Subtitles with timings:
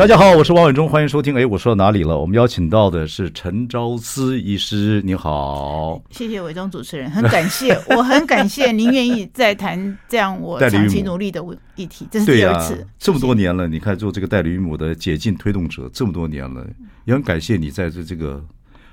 [0.00, 1.36] 大家好，我是王伟忠，欢迎收听。
[1.36, 2.18] 哎，我说到哪里了？
[2.18, 6.02] 我们邀请到的是陈昭思医师，你好。
[6.08, 11.44] 谢谢伟忠主持人，很感谢，我很感谢您愿意再谈这样我长期努力的
[11.76, 12.76] 议题，这是第二次。
[12.76, 16.66] 啊，这么多年了，你看做这个代理母的解禁推动者这么多年了，
[17.04, 18.42] 也很感谢你在这这个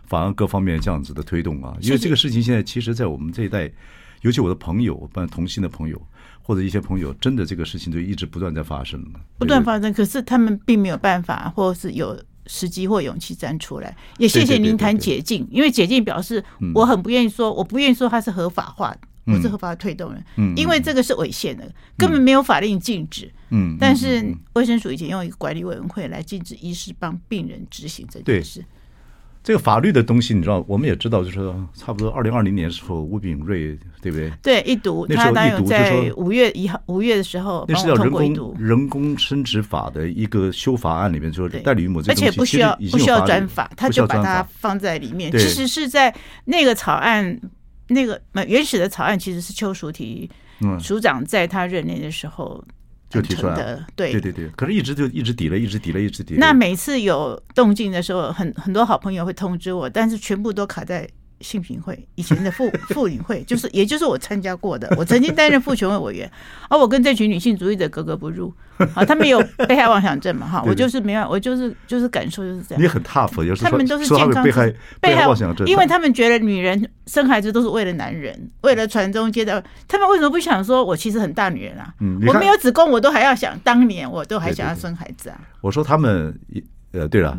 [0.08, 1.74] 法案各方面这样子的推动啊。
[1.80, 3.72] 因为这个事情现在其实，在我们这一代，
[4.24, 6.02] 尤其我的朋友，办同性的朋友。
[6.48, 9.04] 或者一些朋友，真的这个事情就一直不断在发生，
[9.38, 9.94] 不断发生。
[9.94, 13.94] 可是他们并没有办法，或是有时机或勇气站出来。
[14.18, 16.42] 也谢谢您谈解禁，因为解禁表示
[16.74, 20.24] 我很不愿意说，我不愿意说它是合法化的，我是合法的推动人。
[20.56, 23.30] 因为这个是违宪的，根本没有法令禁止。
[23.50, 28.64] 嗯，但是卫生署已经用一个管理委员会来禁止医师帮病人执行这件事。
[29.48, 31.40] 这个法律的东西，你知道，我们也知道，就是
[31.74, 34.30] 差不多二零二零年的时候，吴秉瑞，对不对？
[34.44, 45.32] 对，一读，他当有在五月一号五月的时候，那是叫人工人工生殖法的一个修法案里面，就是代理孕母这个东西，而且不需要不需要专法，他就把它放在里面。
[45.32, 47.40] 其实是在那个草案，
[47.88, 50.30] 那个原始的草案其实是邱淑媞
[50.78, 52.62] 署长在他任内的时候。
[53.10, 56.36] 就提出来的，对对对对，可是一直就一直抵了，一直抵了，一直抵。
[56.36, 61.08] 那每次有动静的时候，很很多好朋友会通知我，但是全部都卡在。
[61.42, 66.32] 性平会以前的妇 妇女会，就是也就是我参加过的， 我曾经担任妇权会委员，
[66.70, 68.54] 而我跟这群女性主义者格格不入
[68.94, 72.84] 啊，他们有 被害妄想症嘛哈，我就是没有，我就是就是感受就是这样。
[72.84, 81.94] 你很 tough，有时候他们都是健康被害被害妄想症，因为他们觉得女人生孩子都是为了男人，为了传宗接代，他们为什么不想说我其实很大女人啊？
[82.28, 85.40] 我没有子宫，我都还要想当年我都还想要生孩子啊。
[85.62, 86.38] 我说他们
[86.94, 87.38] 呃，对了。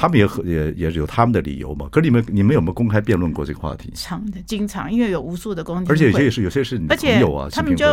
[0.00, 1.86] 他们也也也有他们的理由嘛？
[1.92, 3.92] 可是你们你们有没有公开辩论过这个话题？
[3.94, 7.84] 常的，经常，因为有无数的公，而且有些也是有些是你的朋友啊，他们就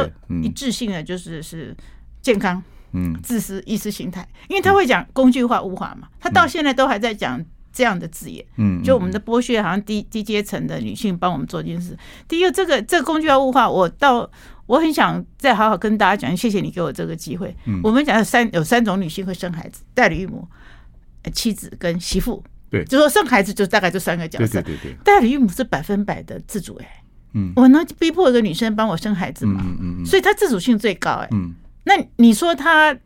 [0.42, 1.76] 一致性的就是是
[2.22, 2.64] 健康，
[2.94, 11.98] 嗯，自私意识形态，因为他会讲工具化物化嘛，他到现在都还在讲这样的字眼，嗯，就我们的剥削，好像低低阶层的女性帮我们做这件事。
[12.26, 14.32] 第一个，这个这个工具化物化，我到
[14.66, 17.54] 我很想再好好跟大家讲，谢谢你给我这个机会。
[17.84, 20.48] 我们讲三有三种女性会生孩子，代理孕母。
[21.32, 24.62] 妻子跟媳妇，对，就说生孩子就大概这三个角色。
[24.62, 29.62] 对对对，代理孕母是百分百的自主哎，嗯，我能逼迫一个女生帮我生孩子吗？
[29.64, 31.28] 嗯嗯，所以她自主性最高哎。
[31.32, 31.54] 嗯，
[31.86, 32.98] 那你说她，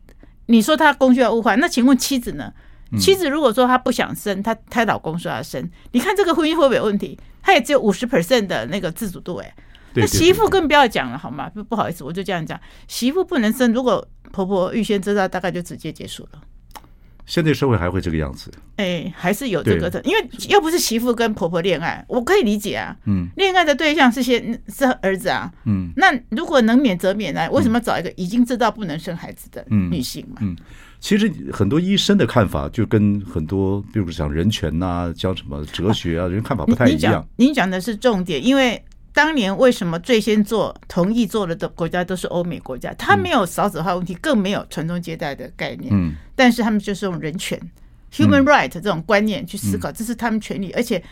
[0.46, 2.52] 你说她工具要物化，那请问妻子呢？
[2.98, 7.18] 妻子如果说她不想生，她她老公说要生，你看这个婚姻会不会有问题？
[7.42, 9.54] 她也只有五十 percent 的那个自主度哎。
[9.94, 11.50] 那媳妇更不要讲了好吗？
[11.50, 12.58] 不不好意思，我就这样讲，
[12.88, 16.40] 媳妇不能生，如果婆婆预先知道，大概就直接结束了。
[17.24, 18.50] 现在社会还会这个样子？
[18.76, 22.96] 哎，还是有这个的，因为又不是媳妇跟婆婆恋爱，我可以理解啊。
[23.06, 25.50] 嗯，恋爱的对象是些是儿子啊。
[25.64, 27.48] 嗯，那如果能免则免呢？
[27.50, 30.38] 为什么找一个已经知道不能生孩子的女性嘛？
[30.40, 30.56] 嗯，
[31.00, 37.26] 其实很多医生的看法就跟很多，比如讲人权呐，讲什么哲学啊，人看法不太一样。
[37.36, 38.82] 您讲的是重点，因为。
[39.14, 42.92] 当年为什么最先做同意做的的国家都是欧美国家？
[42.94, 45.92] 他没有少子化问题，更没有传宗接代的概念。
[45.92, 47.60] 嗯，但是他们就是用人权
[48.12, 50.72] （human right） 这种观念去思考，这是他们权利。
[50.72, 51.02] 而且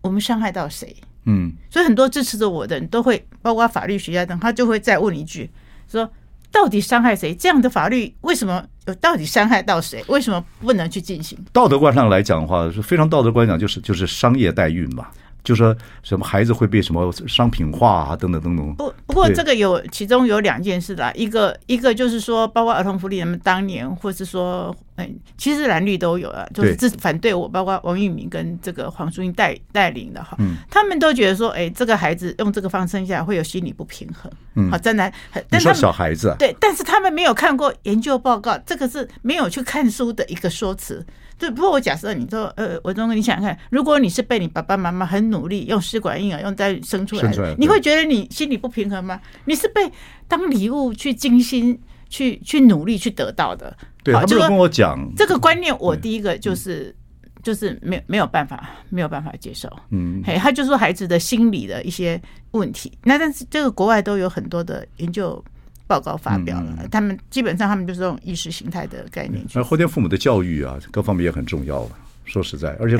[0.00, 0.96] 我们伤害到谁？
[1.24, 5.50] 嗯，所以很多支持着我的人都会，包括法律学家等，他就会再问一句：
[5.86, 6.10] 说
[6.50, 7.34] 到底伤害谁？
[7.34, 8.94] 这样的法律为什么有？
[8.94, 10.02] 到底伤害到谁？
[10.08, 11.38] 为什么不能去进行？
[11.52, 15.08] 道德观上来讲的话，是非常道德观讲，就是就是商业代孕嘛。
[15.44, 18.74] 就说什么孩子会被什么商品化啊，等等等等。
[18.76, 30.36] 不不过这个有其中有两件事的，一个一个就是说，包括儿童福利他们当年，或是说，嗯，其实蓝绿都有啊，就是这反对我，包括王玉明跟这个黄淑英带带领的哈，
[30.70, 35.12] 他们都觉得说，哎，这个孩子用这个方生下来会有心理不平衡，嗯，好，真的。
[35.50, 41.04] 你说小孩子对，但是他们没有看过研究报告，这个是没有去看书的一个说辞。
[41.38, 49.20] 对，不过我假设你说，呃，文忠哥，你想想看，如果你是被你爸爸妈妈很努力用试管婴儿用在生出来的，你会觉得你心理不平衡吗？
[49.46, 49.90] 你是被
[50.28, 51.80] 当礼物去精心
[52.12, 53.76] 去去努力去得到的。
[54.04, 56.94] 对，他没有跟我讲这个观念，我第一个就是
[57.42, 59.68] 就是没有没有办法没有办法接受。
[59.90, 62.20] 嗯，嘿，他就说孩子的心理的一些
[62.50, 65.42] 问题，那但是这个国外都有很多的研究。
[65.88, 66.74] 报告发表了。
[66.80, 69.44] 嗯、他们基本上他们就是这种意识形态的概念。
[69.52, 71.90] 那后天父母的教育啊，各方面也很重要了。
[72.32, 72.96] 说实在，而且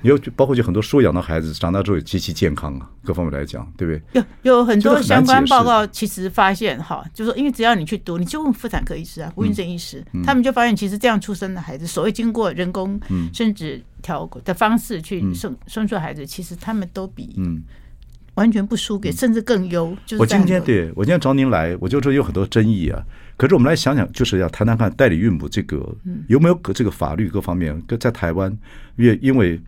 [0.00, 4.24] 你有包括就很多收养的孩子长大之后也极其健康啊，各方面来讲，对不对？
[4.42, 12.98] 有有很多相关报告，其实发现哈，就是说，因为只要你去读，你就问妇产科医师啊、不孕症医师，嗯、他们就发现，其实这样出生的孩子，所谓经过人工
[13.34, 17.62] 生殖调的方式去生、嗯、生出孩子，其实他们都比嗯。
[18.34, 19.94] 完全不输给，甚至更优。
[20.06, 23.02] 就是我今天对我今天找您来，我就说有很多争议啊。
[23.40, 25.78] 可是我们来想想，就是要谈谈看代理孕母这个
[26.28, 28.54] 有没有这个法律各方面，在台湾，
[28.96, 29.58] 因为因为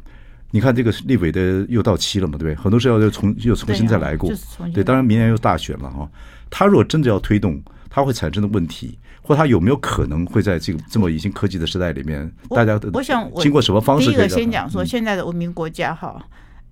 [0.50, 2.54] 你看这个立委的又到期了嘛，对不对？
[2.54, 4.30] 很多事要又重又重新再来过。
[4.74, 6.06] 对，当然明年又大选了哈。
[6.50, 7.58] 他如果真的要推动，
[7.88, 14.10] 他会产生的问题，或他有没有可能会在这个这么已经科技的时代里面，大家我想经过什么方式？
[14.10, 16.22] 第一个先讲说，现在的文明国家哈。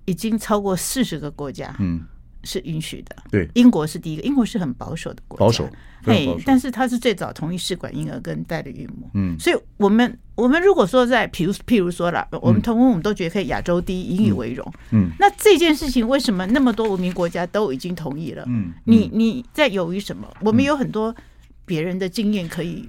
[0.07, 2.01] 已经超过四十个国家，嗯，
[2.45, 3.17] 是允许的。
[3.31, 5.69] 对，英国是第一个，英国是很保守的国家，保守。
[6.05, 9.11] 哎，但是它是最早同意试管婴儿跟代理孕母。
[9.13, 14.73] 嗯，所以我们我们如果说在，譬如譬如说了，我们同婚我们都觉得可以亚洲第一，引以为荣。
[14.93, 18.43] 嗯，那这件事情为什么那么多文明国家都已经同意了？
[18.49, 20.27] 嗯，你你在犹豫什么？
[20.41, 21.15] 我们有很多
[21.67, 22.89] 别人的经验可以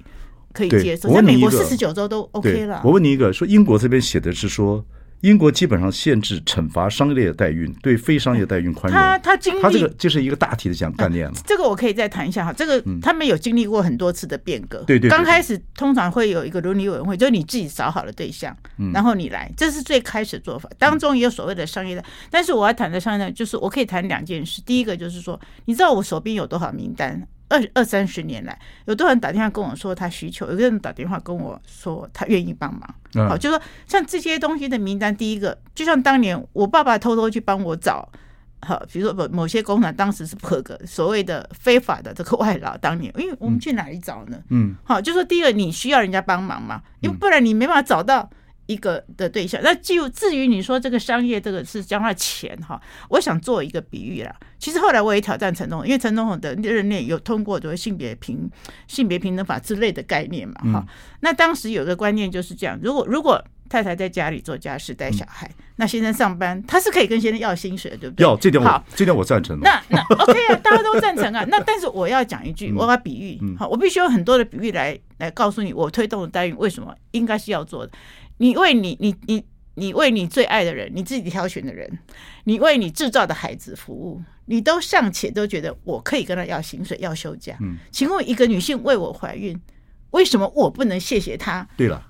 [0.54, 2.80] 可以接受，在美国四十九州都 OK 了。
[2.82, 4.82] 我问你一个，说英国这边写的是说。
[5.22, 9.00] 英国基本上限制惩罚商业代孕，对非商业代孕宽容。
[9.00, 11.32] 他他经历，他这个就是一个大体的讲概念了。
[11.46, 14.82] 这个我可以再谈一下哈，这个他们有经历过很多次的变革。
[14.84, 15.08] 对对。
[15.08, 18.56] 刚开始通常会有一个伦理委员会，就是你自己找好了对象，
[18.92, 20.68] 然后你来，这是最开始做法。
[20.76, 24.60] 当中也有所谓的商业的，但是我要谈的商业的，就是我可以谈两件事。
[24.62, 27.24] 第一个就是说，你知道我手边有多少名单？
[27.52, 33.28] 二二三十年来，有多少人打电话跟我说他需求，有个人打电话跟我说他愿意帮忙。
[33.28, 38.08] 好，就是说像这些东西的名单，第一个就像当年我爸爸偷偷去帮我找，
[38.62, 44.38] 好，比如说某某些工厂当时是不合格，所谓的非法的这个外劳，当年因为我们去哪里找呢？
[44.48, 48.30] 嗯，好，就是说第一个你需要人家帮忙嘛，因为不然你没办法找到。
[48.72, 52.80] 一个的对象，那就至于你说这个商业，这个是将来钱哈，
[53.10, 54.34] 我想做一个比喻啦。
[54.58, 58.50] 其实后来我也挑战陈总，因为陈总统的任内有通过这性别平
[58.86, 60.86] 性别平等法之类的概念嘛哈。
[61.20, 68.22] 那当时有个观念就是这样：如果如果太太在家里做家事带小孩，那先生上班，他是可以跟先生要薪水，对不对？
[68.22, 69.58] 要这点好，这点我赞成。
[69.60, 71.42] 那那 OK 啊， 大家都赞成啊。
[71.48, 77.92] 那但是我要讲一句，我要比喻，好，我必须有很多的比喻来来告诉你，我推动的代孕为什么应该是要做的。
[78.42, 79.44] 你为你你你
[79.74, 81.88] 你为你最爱的人，你自己挑选的人，
[82.42, 87.56] 你为你制造的孩子服务，你都尚且都觉得我可以跟他要薪水要休假。
[87.60, 89.56] 嗯，请问一个女性为我怀孕，
[90.10, 91.64] 为什么我不能谢谢她？
[91.76, 92.02] 对了，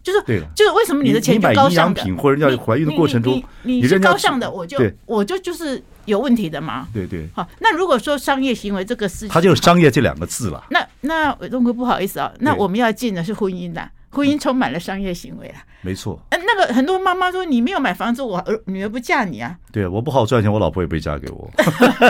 [0.00, 6.86] 就是对了，就是为什么你的钱是高尚的，或者要怀孕的过程中你是高尚的，我就我就就是有问题的嘛。
[6.94, 7.28] 对对。
[7.34, 10.64] 好，那如果说商业行为这个事情，它就是商业这两个字了。
[10.70, 13.90] 那那伟东哥不好意思啊，那我们要进的是婚姻的。
[14.10, 16.20] 婚姻充满了商业行为啊，没错。
[16.30, 19.56] 嗯，那个很多妈妈说，你没有买房子，我儿女儿不嫁你啊。
[19.72, 21.48] 对，我不好赚钱，我老婆也不会嫁给我。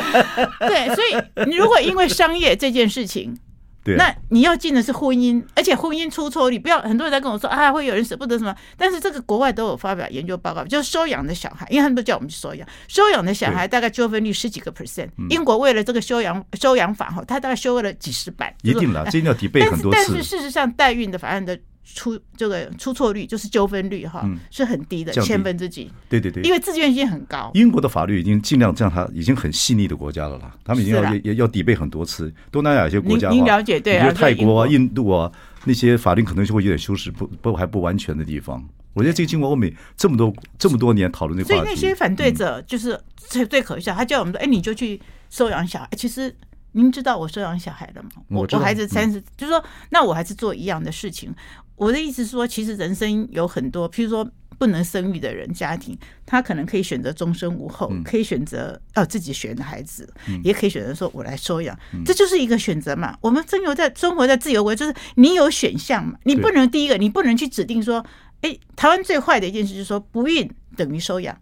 [0.67, 3.37] 对，所以你如果因为商业这件事情，
[3.85, 8.57] 对，那你要进的是婚姻，而且婚姻出错你不要很多人在跟我说啊，会有人舍不得什么。
[8.79, 15.09] 但是这个国外都有发表研究报告，就是收养的小孩，因为他们都叫我们去收养，收养的小孩大概纠纷率十几个 percent。
[15.29, 18.55] 英国为了这个收养收养法哈，他大概修了几十版。
[18.63, 19.99] 一定了，这一定要提背很多次。
[19.99, 21.59] 但是事实上，代孕的法案的。
[21.95, 25.91] 出这个出错率就是纠纷率哈，是很低的，千分之几。
[26.09, 27.51] 对对对，因为自愿性很高。
[27.55, 30.55] 英国的法律已经尽量这样，它已经很细腻的国家了啦。
[30.65, 32.33] 他们已经要也要抵背很多次。
[32.51, 34.05] 东南亚一些国家，您了解对啊？
[34.05, 35.31] 比如泰国啊、印度啊
[35.65, 38.65] 那些法律可能就会有点修饰不不还不完全的地方。
[38.93, 46.35] 我觉得这个经过欧美这么多这么多年讨论这个，所以那些反对者就是最最可笑，他叫我们说：“哎，你就去收养小孩。”其实。
[46.73, 48.11] 您知道我收养小孩了吗？
[48.29, 51.35] 我我孩子三十、嗯，就是说，那我还是做一样的事情。
[51.81, 55.97] 我的意思是说，其实人生有很多，譬如说不能生育的人，家庭
[56.27, 63.17] 他可能可以选择终身无后，嗯、可以选择要自己选的孩子，嗯、也可以选择说我来收养，嗯、这就是一个选择嘛。
[63.23, 66.19] 我们生活在生活在自由国，就是你有选项嘛。
[66.25, 68.05] 你不能第一个，你不能去指定说，
[68.43, 70.47] 哎，台湾最坏的一件事就是说不孕
[70.77, 71.35] 等于收养，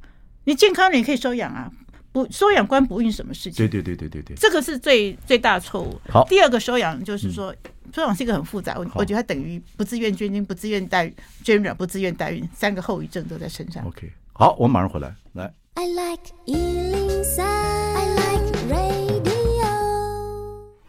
[0.44, 1.68] 你健康你可以收养啊。
[2.10, 3.56] 不收养关不孕什么事情？
[3.56, 6.00] 对对对对对对，这个是最最大错误。
[6.08, 7.54] 好，第二个收养就是说，
[7.92, 11.12] 收养是一个很复杂，我我觉得它等于不自愿捐精、不自愿代
[11.44, 13.84] 捐卵、不自愿代孕三个后遗症都在身上。
[13.86, 15.14] OK，好，我们马上回来。
[15.34, 19.28] 来，I like 103, I like radio。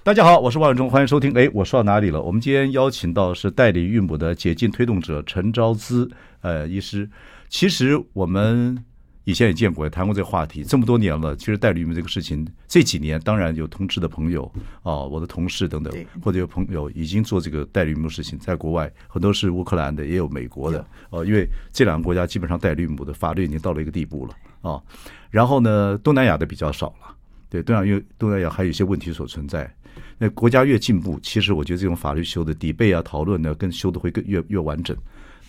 [0.01, 1.33] 大家好，我是万永忠，欢迎收听。
[1.37, 2.21] 哎，我说到哪里了？
[2.21, 6.09] 我们今天邀请到是代理孕母的解禁推动者陈昭姿
[6.41, 7.09] 呃医师。
[7.49, 8.83] 其实我们。
[9.25, 10.63] 以前也见过，也谈过这个话题。
[10.63, 21.23] 这么多年了，其实代理孕母这个事情，这几年当然有同志的朋友啊，我的同事等等，或者有朋友已经做这个代理孕母事情，在国外很多是乌克兰的，也有美国的啊。
[21.23, 24.81] 因为这两个国家基本上代理孕母的法律已经到了一个地步了啊。
[25.29, 27.15] 然后呢，东南亚的比较少了，
[27.49, 29.71] 对，东南亚东南亚还有一些问题所存在。
[30.17, 34.95] 那国家越进步，其实我觉得这种法律修的底背啊、讨论呢，更修的会更越越完整。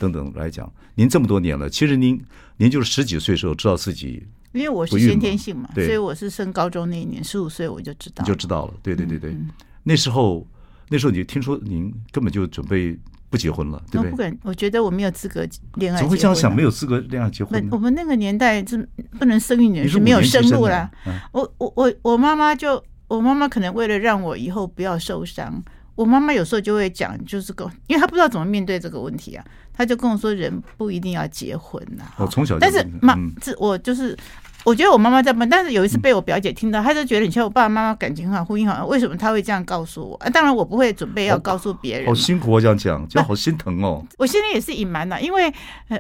[0.01, 2.19] 等等来讲，您这么多年了，其实您
[2.57, 8.75] 您就是十几岁的时候知道自己，因为我是先天性嘛，所以我是升高中那一年，十五岁我就知道，就知道了。
[8.83, 9.37] 对对对对，
[9.83, 10.47] 那时候
[10.89, 14.11] 那时候你听说您根本就准备不结婚了，对不对？
[14.11, 15.99] 我不敢，我觉得我没有资格恋爱。
[15.99, 16.57] 怎么会这样想？
[16.57, 17.69] 没有资格恋爱结婚？
[17.71, 18.89] 我们那个年代是
[19.19, 20.91] 不能生育女是没有生路啦。
[21.33, 25.63] 我我我我妈妈就我妈妈可能为了让我以后不要受伤。
[26.01, 32.05] 我妈妈有时候就会讲，就是跟，因为她不知道怎么面对这个问题啊，她就跟我说，人不一定要结婚呐。
[32.17, 34.17] 我从小，但是妈，这我就是，
[34.65, 40.17] 我觉得我妈妈在问，但是有一次被我表姐听到，她就觉得你像我爸爸妈妈感情很好，婚姻好，为什么她会这样告诉我？
[40.25, 42.07] 啊，当然我不会准备要告诉别人。
[42.07, 44.03] 好辛苦，我这样讲，就好心疼哦。
[44.17, 45.53] 我现在也是隐瞒了，因为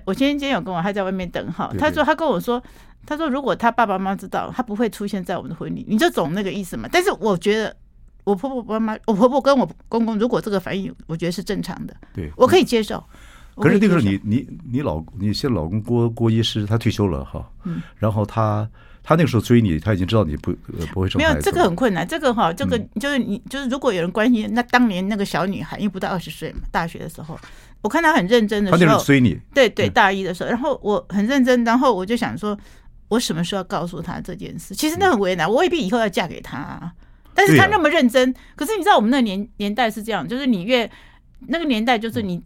[0.06, 2.62] 我今天今天有跟我，他在外面等哈，他说他跟我说，
[3.04, 6.88] 他说如果他爸爸妈妈知道，他不会出现在我们的婚礼，你就懂那个意思嘛。
[6.90, 7.76] 但是我觉得。
[8.30, 13.02] 我婆婆、妈妈，我婆婆跟我公公，如果这个反应，我觉得是正常的，对，我可以接受。
[13.56, 18.66] 可是那个时候，你你你老你现在老公郭郭医师他退休了哈，嗯，然后他
[19.02, 20.52] 他那个时候追你，他已经知道你不
[20.94, 21.34] 不会生孩子。
[21.34, 27.38] 没有这个很困难，这个哈，这个就是你就是如果有人关心，那当年那个小女孩，因为不到二十岁嘛，大学的时候，
[27.82, 32.56] 我看她很认真的时候，他那时候追你，对对，大一的时候，然后我很认真，然后我就想说，
[33.08, 34.74] 我什么时候要告诉他这件事？
[34.74, 36.90] 其实那很为难，我未必以后要嫁给他。
[37.34, 40.90] 但是他那么认真，可是你知道我们那个年年代是这样，就是你越
[41.48, 42.42] 那个年代，就是你。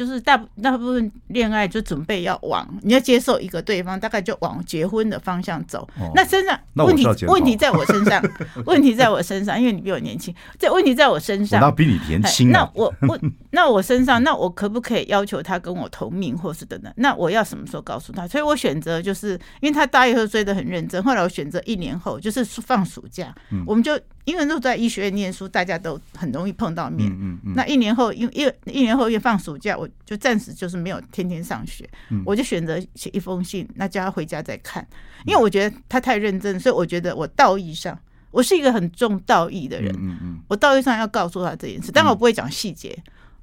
[0.00, 5.86] 就是大大部分恋爱就准备要往你要接受一个对方，大概就往结婚的方向走。
[6.14, 8.24] 那身上问题问题在我身上，
[8.64, 11.60] 问题在我身上，因为你比我年轻，这问题在我身上。
[11.60, 12.50] 那比你年轻。
[12.50, 16.90] 那我我那我身上，那我可不可以要求他跟我同命，或是等等？
[16.96, 18.26] 那我要什么时候告诉他？
[18.26, 23.34] 所以我选择就是因为他大一后追的很认真，后来我选择一年后，就是放暑假，
[23.66, 24.00] 我们就。
[24.26, 27.10] 因为都在医学院念书，大家都很容易碰到面。
[27.10, 28.32] 嗯嗯，那一年后，因为
[28.64, 31.88] 一一年后又放暑假，我就暂时就是没有天天上学，
[32.24, 34.86] 我就选择写一封信，那叫他回家再看。
[35.26, 37.98] 因为我觉得他太认真，所以我觉得我道义上，
[38.30, 39.94] 我是一个很重道义的人。
[39.98, 42.96] 嗯嗯，我道义上要告诉他这件事，但我不会讲细节。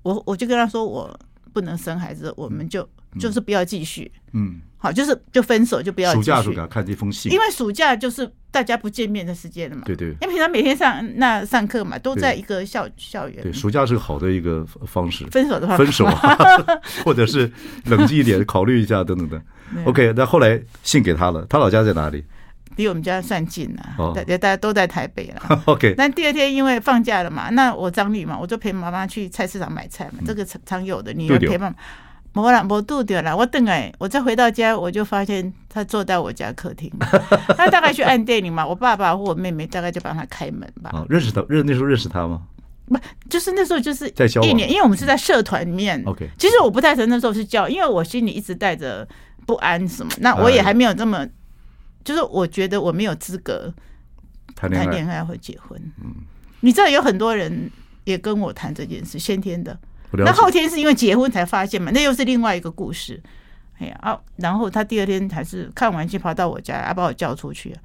[0.03, 1.19] 我我就跟他说，我
[1.53, 2.87] 不能生孩子，我们就
[3.19, 4.11] 就是不要继续。
[4.33, 4.61] 嗯。
[4.79, 6.13] 好，就是就分手，就不要。
[6.13, 9.81] 暑假时候给他看这封信，因为暑假就是大家不见面的时间了嘛。
[9.85, 10.09] 对对。
[10.21, 13.41] 因为平常每天上那上课嘛，都在一个校校园。
[13.41, 15.25] 对，暑假是个好的一个方式。
[15.31, 16.05] 分手的话，分手，
[17.03, 17.51] 或者是
[17.85, 19.41] 冷静一点，考虑一下等等等。
[19.85, 22.23] OK，那后来信给他了，他老家在哪里？
[22.75, 25.61] 离我们家算近了，大家大家都在台北了。
[25.65, 25.95] OK。
[25.97, 31.75] 那第二天因为放假了嘛，那我张丽嘛，我就陪妈妈去菜市场买菜嘛，这个常常有的，你要陪妈妈。
[32.41, 33.35] 我啦，我肚掉了。
[33.35, 36.91] 我等哎，我再回到家，我就发现他坐在我家客厅。
[37.57, 40.91] 他大概去按电铃嘛，我爸爸或我妹妹大概就帮他开门吧。
[40.93, 42.43] 哦，认识他，认那时候认识他吗？
[42.87, 42.97] 不，
[43.29, 46.01] 就是那时候就是在一年，因为我们是在社团里面。
[46.05, 49.07] OK，其实我不太承认那时候是交，因为我心里一直带着
[49.45, 50.11] 不安什么。
[50.19, 51.27] 那我也还没有这么，
[52.03, 53.73] 就是我觉得我没有资格
[54.55, 55.77] 谈恋爱或结婚。
[56.01, 56.13] 嗯，
[56.61, 57.69] 你知道有很多人
[58.05, 59.77] 也跟我谈这件事，先天的。
[60.11, 61.91] 那后天是因为结婚才发现嘛？
[61.93, 63.21] 那又是另外一个故事。
[63.79, 64.19] 哎呀啊！
[64.37, 67.75] 然后他第二天还是看完戏跑到我家，啊把我叫出去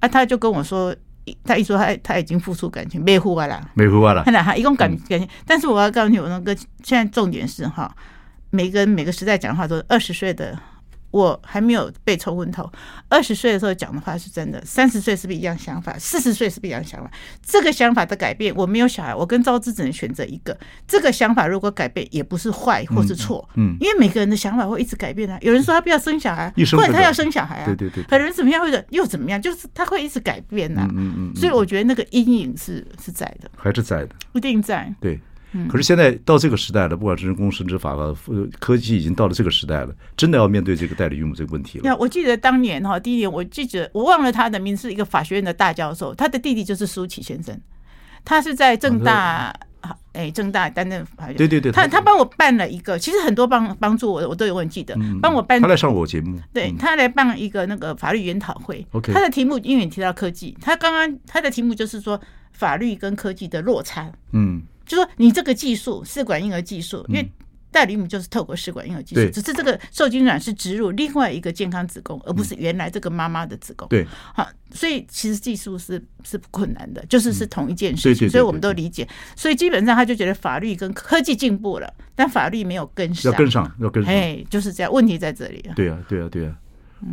[0.00, 0.08] 啊！
[0.08, 0.96] 他就跟我说，
[1.44, 4.22] 他一说他他已经付出感情，没付完了，没付完了。
[4.24, 7.94] 看来他一共感感情，但是我要告诉你，我那个现在重点是哈，
[8.48, 10.58] 每个人每个时代讲话都是二十岁的。
[11.12, 12.68] 我还没有被冲昏头，
[13.08, 15.96] 二十岁的时候讲的话是真的，三十岁是不是一样想法？
[15.98, 17.10] 四十岁是不是一样想法？
[17.46, 20.58] 这个想法的改变，我没有小孩，我跟昭姿只能选择一个。
[20.88, 25.38] 这个想法如果改变，也不是坏或是错，嗯，因为每个人的想法会一直改变啊。
[25.42, 30.88] 有人说他不要生小孩，或者他要生小孩啊，对对对，可能怎么样或者又怎么样，就是他会一直改变啊。
[30.94, 35.20] 嗯嗯，所以我觉得那个阴影是是在的，还是在的，一定在，对。
[35.68, 38.16] 可是现在到这个时代了，不管是人工生殖法了，
[38.58, 41.82] 科技已经到了这个时代了，真的要面对这个代理孕母这个问题了。
[41.84, 47.58] 那我记得当年哈，第一年我记得我忘了他的名字，是一个法学院的大教授，他的弟弟就是苏启先生，
[48.24, 49.54] 他是在正大，
[50.12, 51.36] 哎，正大担任法院。
[51.36, 55.60] 对对对，他他帮我办了一个，其实很多帮帮助我的，我都有问记得，帮我办。
[55.60, 58.86] 他来上我节目，对他来办一个那个法律研讨会。
[58.92, 62.18] OK，他的题目因为你提到科技，他刚刚他的题目就是说
[62.52, 64.10] 法律跟科技的落差。
[64.32, 64.62] 嗯。
[64.86, 67.32] 就说你这个技术试管婴儿技术，因为
[67.70, 73.88] 代理母就是透过试管婴儿技术，只是这个受精卵是植入另外一个健康子宫，而不是原来这个妈妈的子宫。
[73.88, 79.08] 对，好，所以其实技术是是不困难的，就是是同一件事所以我们都理解。
[79.34, 84.12] 所以基本上他就觉得法律跟科技进步了，但法律没有跟上，要跟上，要跟上。
[84.12, 85.64] 哎，就是这样，问题在这里。
[85.74, 86.54] 对啊，对啊，对啊。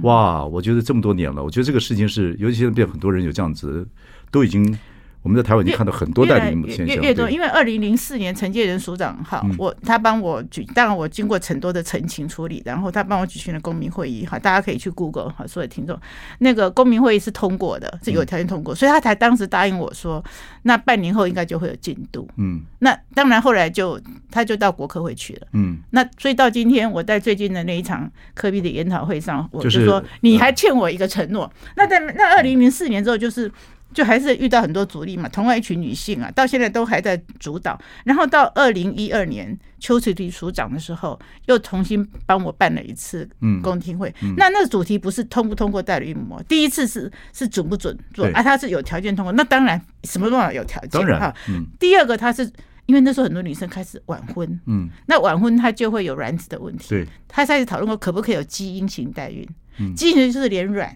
[0.01, 3.87] 哇，我觉得这么多年了，我觉得这个事情是，尤其现在变很多人有这样子，
[4.29, 4.77] 都已经。
[5.21, 15.99] 我们在台湾已经看到很多代理孕母现象，越，多，因为二零零四年陈建仁署长哈，我他帮我举，当然我经过很多的澄清处理，然后他帮我举行了公民会议哈，大家可以去 Google 哈，所有听众，
[16.37, 20.23] 那个公民会议是通过的，是有条件通过，所以他才当时答应我说，
[20.63, 23.99] 那半年后应该就会有进度，嗯，那当然后来就
[24.31, 33.51] 他就到国科会去了，嗯，那所以到今天我在最近的那一场科比的研讨会上，我就说你还欠我一个承诺，那在那二零零四年之后就是。
[33.93, 37.79] 就还是遇到很多阻力嘛，同样一群女性啊，到现在都还在主导。
[38.05, 43.27] 然后到二零一二年邱垂媞署长的时候，又重新帮我办了一次
[43.63, 44.09] 公听会。
[44.21, 48.43] 嗯嗯、那那个主题不是通不通过代理孕母，第一次是是准不准做啊？
[48.43, 51.33] 他是有条件通过，那当然什么办法有条件哈。
[51.49, 52.43] 嗯、第二个，他是
[52.85, 56.89] 因为那时候很多女生开始晚婚，嗯，那晚婚她就会有卵子的问题。
[56.89, 59.47] 对，他开始讨论过可不可以有基因型代孕，
[59.79, 60.95] 嗯、基因型就是连卵。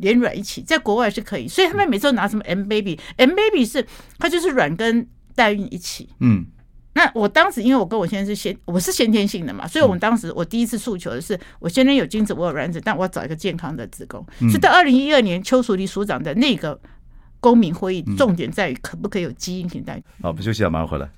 [0.00, 3.86] 连卵一起，在国外是可以，所以他们每次都拿什么 M baby，M baby 是
[4.18, 6.08] 它就是卵跟代孕一起。
[6.20, 6.44] 嗯，
[6.94, 14.26] 那我当时因为我跟我先生是先，我是先天性的嘛，所以我们当时我第一次诉求的是，我先天有精子，我有卵子，但我要找一个健康的子宫。
[14.50, 16.80] 是到二零一二年邱淑丽署长的那个
[17.38, 20.02] 公民会议，重点在于可不可以有基因型代孕。
[20.22, 21.08] 好，我们休息一下，马上回来。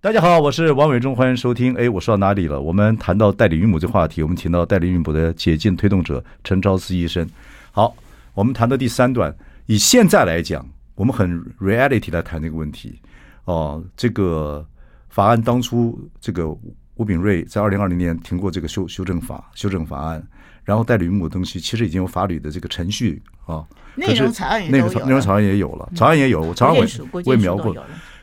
[0.00, 1.74] 大家好，我是王伟忠，欢迎收听。
[1.74, 2.60] 哎，我说到哪里了？
[2.60, 7.28] 我们谈到代理孕母这话题，我们请到代理孕母的解禁推动者陈昭思医生。
[7.72, 7.96] 好，
[8.32, 9.34] 我们谈到第三段，
[9.66, 10.64] 以现在来讲，
[10.94, 13.02] 我们很 reality 来谈这个问题。
[13.46, 14.64] 哦，这个
[15.08, 16.48] 法案当初，这个
[16.94, 20.24] 吴炳瑞在二零二零年通过这个修修正法修正法案，
[20.62, 27.74] 然后代理孕母的东西其实已经有法律的这个程序啊，内容草案也内容草案也有了，草案也有，草案我我也描过。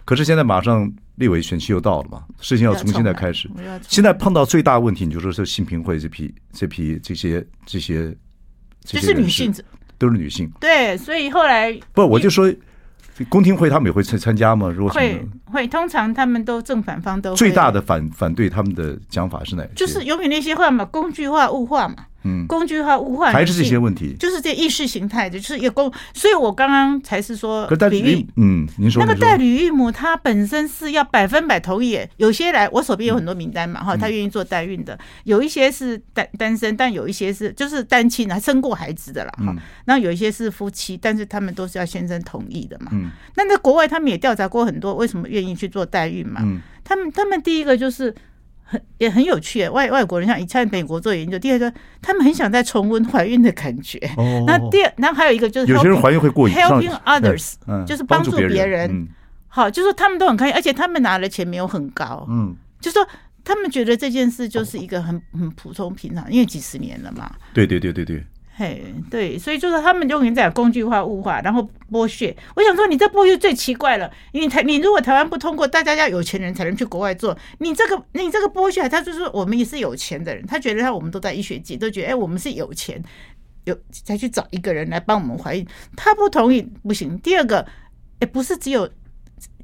[0.05, 3.50] 可是现在马上立委选期又到了嘛，事情要从现在开始。
[3.88, 8.16] 现在碰到最大问题，你就说是新平会这批这批这些这些，
[8.84, 9.54] 就是女性，
[9.98, 10.51] 都是女性。
[10.60, 12.54] 对，所以后来不，我就说
[13.30, 14.70] 公听会他们也会参参加吗？
[14.70, 17.34] 如果会会，通常他们都正反方都。
[17.34, 19.66] 最大的反反对他们的讲法是哪？
[19.75, 21.96] 就是永远那些话嘛，工具化、物化嘛。
[22.25, 25.92] 嗯，工具化、物化还是这些问题，就是这意识形态的，就是一个公。
[26.14, 32.00] 所以我刚刚才是说，比喻，嗯，您说那个代理孕母，她本身是要百分百同意。
[32.18, 39.55] 有些来，我手边有很多名单嘛，哈，她愿意做代孕的，有一些是单单身，但有一些是就是单亲还生过孩子的啦，哈。
[39.85, 42.88] 那有一些是夫妻，但是他们都是要先生同意的嘛。
[42.92, 43.11] 嗯。
[43.35, 46.42] 那在国外，他们也调查过很多，为什么愿意去做代孕嘛？
[46.44, 46.59] 嗯。
[46.83, 48.14] 他们他们第一个就是。
[48.68, 51.38] 很也很有趣，外外国人像以在美国做研究。
[51.38, 53.98] 第二个，他们很想再重温怀孕的感觉。
[54.18, 54.44] 哦。
[54.48, 57.54] 那第二，然后还有一个就是，有些人怀孕会过瘾，helping others，
[57.86, 59.08] 就是帮助别人。
[59.48, 62.25] 好，就是说他们都很开心，而且他们拿的钱没有很高。
[62.30, 62.56] 嗯。
[62.82, 63.08] 就是说
[63.44, 67.32] 他们觉得这件事就是一个很很普通平常，因为几十年了嘛。
[67.54, 68.25] 对对对对对。
[68.57, 72.33] 嘿，对，所以就是他们永远在工具化、物化，然后剥削。
[72.55, 74.09] 我想说，你这剥削最奇怪了。
[74.31, 77.37] 因为台，你如果台湾不通过，大家要有钱人才能去国外做。
[77.57, 83.03] 你这个，你这个剥削，他就是我们也是有钱的人，他觉得他我们都在医学界，都觉得哎，我们是有钱，
[83.65, 85.68] 有才去找一个人来帮我们怀孕。
[85.98, 87.20] 他不同意，不行。
[87.20, 87.65] 第二个，
[88.22, 88.89] 哎，不是只有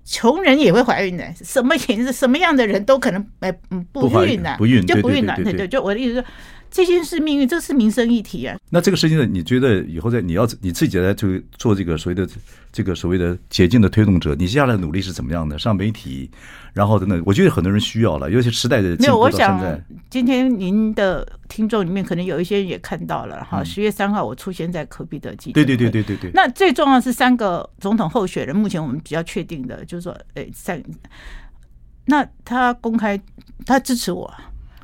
[0.04, 5.34] 穷人也会怀孕的，什么颜色、什么样的人都可能哎，嗯，不孕的，不孕就不孕了。
[5.38, 6.26] 对对，就我的意思说。
[6.72, 8.58] 这件事命运，这是民生议题啊。
[8.70, 9.26] 那这个事情呢？
[9.26, 12.28] 你觉得以后在你要你自己来就做这个所谓的
[12.72, 15.60] 这个所谓的捷径的推动者，你接下来的努力是怎么样的？
[15.60, 16.32] 上媒体，
[16.72, 18.96] 然后等等，我觉得很多人需要了，尤其时代的。
[19.00, 19.60] 没有，我想
[20.10, 23.62] 今天您的听众里面可能有一些人也看到了哈。
[23.62, 25.54] 十月三号我出现在柯 P 的记者。
[25.54, 26.32] 对对对对对对。
[26.34, 30.82] 那最重要是三个总统候选人，目前我们比较确定的就是说，哎，三，
[32.06, 33.22] 那他公开
[33.66, 34.34] 他支持我。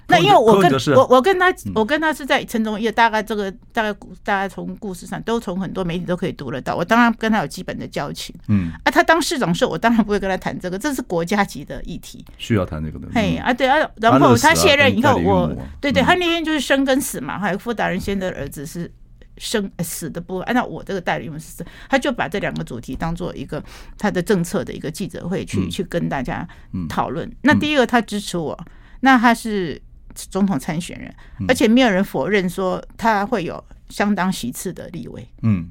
[0.09, 3.93] 那因为我跟我我跟他我跟他是在城中业，大概这个大概
[4.23, 6.75] 大概从故事上都从很多媒体都可以读得到。
[6.75, 13.07] 我当然跟他有基本的交情，嗯啊，他当市长时候，我当然不会跟他谈这个，这是国家级的议题，需要谈这个的。
[13.13, 18.89] 嘿啊，对啊，然后他卸任以后，我对对，他那天就是生跟死嘛，还有傅达人先的儿子是
[19.35, 23.61] 生死的部分，按照我这个代理孕是，他就把这两个主题当做一个
[23.97, 26.47] 他的政策的一个记者会去去跟大家
[26.87, 27.29] 讨论。
[27.41, 28.57] 那第一个他支持我，
[29.01, 29.81] 那他是。
[30.29, 31.13] 总统参选人，
[31.47, 35.27] 而且没有人否认说他会有相当席次的立委。
[35.43, 35.69] 嗯，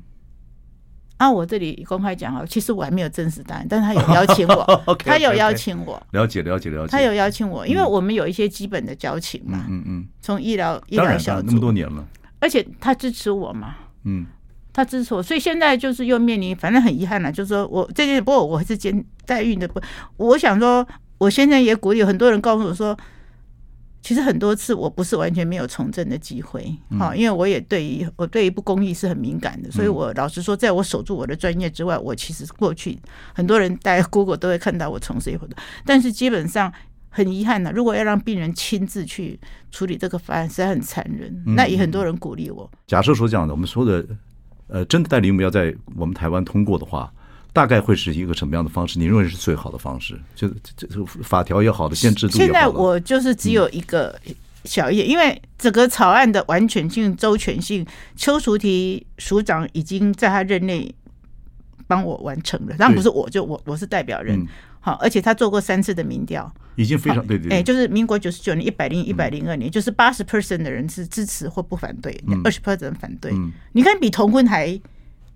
[1.16, 11.48] 啊，我这里公开讲啊，其实我还没有正式答案，但是他有邀请我， okay, 他有邀请我，了解了解了解，他有邀请我，因为我们有一些基本的交情嘛，嗯嗯，从医疗医疗小组。
[11.48, 12.06] 那么多年了，
[12.38, 14.26] 而且他支持我嘛，嗯，
[14.72, 19.80] 他支持我，所以现在就是又面临，反正很遗憾了，就是说我这件，不过我还是兼代孕的，不，
[20.18, 20.86] 我想说，
[21.18, 22.96] 我现在也鼓励很多人告诉我说。
[24.06, 32.96] 其实很多次我不是完全没有从政的机会，好，因为我也对于我对于不公益是很敏感的，所以我老实说，在我守住我的专业之外，我其实过去
[33.34, 36.72] 很多人在 Google 都会看到我从事一活动，但是基本上
[37.08, 39.40] 很遗憾的，如果要让病人亲自去
[39.72, 41.42] 处理这个方案，实在很残忍。
[41.56, 42.70] 那也很多人鼓励我。
[42.86, 44.06] 假设说这样的，我们说的
[44.68, 47.12] 呃，真的代理孕母要在我们台湾通过的话。
[47.56, 48.98] 大概会是一个什么样的方式？
[48.98, 50.20] 你认为是最好的方式？
[50.34, 52.52] 就这这法条也好的，限制度也好。
[52.52, 54.14] 现在我就是只有一个
[54.64, 57.82] 小叶，因为整个草案的完全性、周全性，
[58.14, 60.94] 邱淑媞署长已经在他任内
[61.86, 62.76] 帮我完成了。
[62.76, 64.46] 当然不是我，就我我是代表人。
[64.80, 67.50] 好，而且他做过三次的民调，已经非常对对。
[67.50, 73.32] 哎，就是民国九十九年、一百零一百零二年，就是八十 percent 的人是支持或不反对，二十 percent 反对。
[73.72, 74.78] 你看，比同婚还。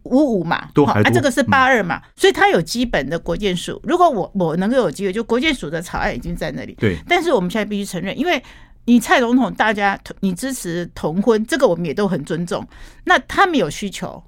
[0.04, 3.80] 五五嘛，好，啊，这个是八二嘛，嗯，所以它有基本的国建署。
[3.84, 6.74] 如果我我能够有机会，就国建署的草案已经在那里。
[6.78, 8.42] 对，但是我们现在必须承认，因为
[8.86, 12.66] 你蔡总统，大家你支持同婚，这个我们也都很尊重。
[13.04, 14.22] 那他们有需求。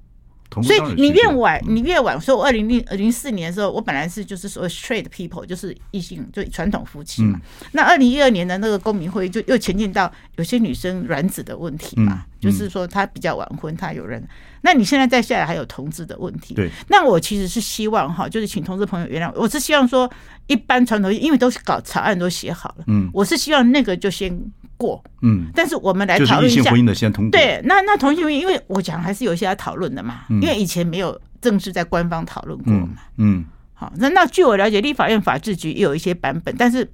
[0.61, 2.21] 所以你越晚，你越晚。
[2.21, 7.41] 所以我二零零零四年的时候，我本来是就是所谓 straight people，就是异性，就传统夫妻嘛。
[7.71, 14.23] 那二零一二年的那个公民会议就又前进到有些女生卵子的问题嘛，就是说她比较晚婚，她有人。
[14.63, 16.55] 那你现在再下来还有同志的问题。
[16.55, 16.71] 对。
[16.89, 20.11] 那我其实是希望哈，就是请同志朋友原谅我，我是希望说
[20.47, 24.41] 一般传统，因为都是搞草案都写好了，嗯，我是希望那个就先。
[24.83, 27.31] 过，嗯，但是我们来讨论一下，就是异性婚姻的先通过。
[27.31, 36.91] 对，那那同性婚姻，因为我讲还是有一些要讨论的嘛，因为以前没有正式在官方讨论过嘛，嗯，好，那那据我了解，立法院法制局也有一些版本，但是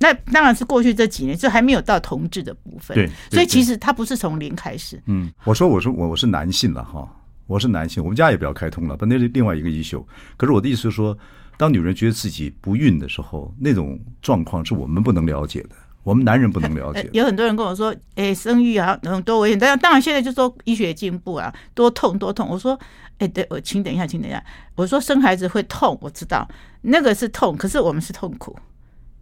[0.00, 5.00] 那当然是过去这几年，就还没有到同志的部分，对，所以其实它不是从零开始。
[5.06, 7.08] 嗯，我说我说我我是男性了哈，
[7.46, 10.04] 我是男性，我们家也不要开通了，但那是另外一个 issue。
[10.36, 11.16] 可是我的意思是说，
[11.56, 15.70] 当女人觉得自己不孕的时候，那种状况是我们不能了解的。
[16.02, 17.08] 我们男人不能了解。
[17.12, 22.48] 有很多人跟我说：“哎，生育啊，能多危险。”但当然，现在就说医学进步啊，多痛多痛。
[22.48, 22.78] 我说
[23.18, 24.42] ：“哎，对，我请等一下，请等一下。”
[24.74, 26.48] 我说：“生孩子会痛，我知道
[26.82, 28.56] 那个是痛，可是我们是痛苦，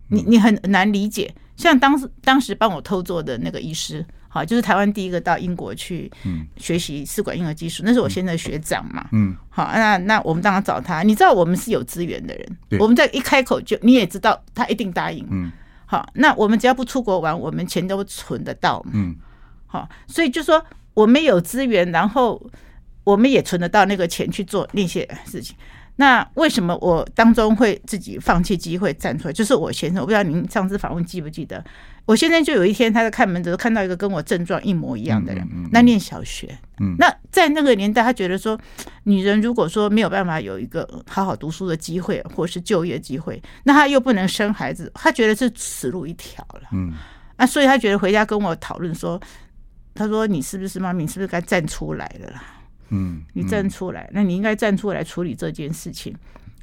[0.08, 1.34] 你你很难理解。
[1.56, 6.08] 像当时当时帮我偷做的那个医师，好，就是台湾第一个到英国去
[6.56, 9.08] 学习试管婴儿技术，那是我现在的学长嘛。
[9.10, 11.02] 嗯，好，那那我们当然找他。
[11.02, 15.26] 你知道我们是有资源的人，我们在一开口就你也知道，他一定答应。
[15.28, 15.50] 嗯。
[15.90, 18.84] 好，那我们只要不出国玩，我们钱都存得到。
[18.92, 19.16] 嗯，
[19.66, 22.38] 好，所以就说我们有资源，然后
[23.04, 25.56] 我们也存得到那个钱去做那些事情。
[26.00, 29.32] 那为什么我当中会自己放弃机会站出来？
[29.32, 31.62] 就是我先生，我不知道您上次访问记不记得？
[32.06, 36.56] 我先生就有一天他在看门的时候看到一个跟我症状一模一样的人，那念小学。
[36.80, 38.56] 嗯，那在那个年代，他觉得说，
[39.02, 46.68] 女人如果说没有办法有一个好好读书的机会，或是就业机会，那他又不能生孩子，他觉得是死路一条了。
[46.72, 46.92] 嗯，
[47.36, 49.20] 那所以他觉得回家跟我讨论说，
[49.94, 51.02] 他说你是不是妈咪？
[51.02, 52.42] 你是不是该站出来了啦？
[52.90, 56.14] 嗯，你站出来，那你应该站出来处理这件事情。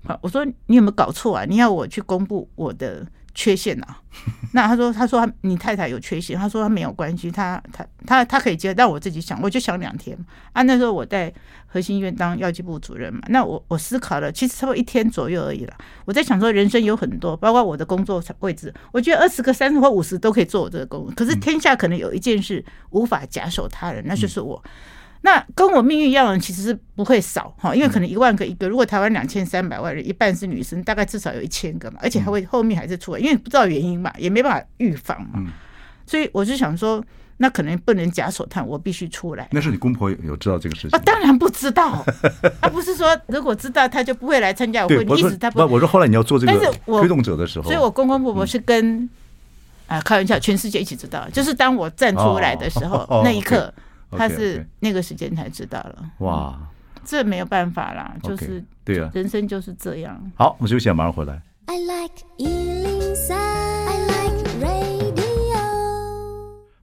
[0.04, 1.46] 好，我说你有没有搞错啊？
[1.46, 4.00] 你要我去公布我的缺陷啊？
[4.54, 10.16] 那他说，他说他你太太有缺陷，他说他没有关系，他他他他可以接，但我自己想，我就想两天
[10.54, 10.62] 啊。
[10.62, 11.34] 那时候我在
[11.66, 15.74] 核心医院当药剂部主任嘛，那我我思考了，其实差不多一天左右而已了。
[16.06, 21.12] 我在想说，人生有很多，包括我的工作位置，我觉得二十个、三十或五十都可以做我这个工作。
[21.16, 24.64] 可是天下可能有一件事无法假手他人，那就是我。
[25.26, 35.44] 那跟我命运一样的人其实是不会少哈，因为可能一万个一个，如果台湾两千三百万人，一半是女生，大概至少有一千个嘛，而且还会后面还是出来，因为不知道原因嘛，也没办法预防嘛，
[36.06, 37.04] 所以我就想说，
[37.38, 39.48] 那可能不能假手探，我必须出来。
[39.50, 40.92] 那是你公婆有知道这个事情？
[40.92, 42.06] 啊，当然不知道，
[42.62, 45.60] 他不是说如果知道他就不会来参加我婚礼，意思他不。
[45.62, 46.54] 我说后来你要做这个
[46.86, 49.10] 推动者的时候，所以我公公婆婆是跟
[49.88, 53.74] 啊开玩笑，全世界一起知道，就是当我站出来的时候那一刻。
[54.18, 56.60] 他是那个时间才知道了，哇，
[57.04, 60.20] 这没有办法啦，就是对啊，人生就是这样。
[60.36, 61.42] 好，我们休息，马上回来。
[61.68, 65.26] I like 103, I like radio。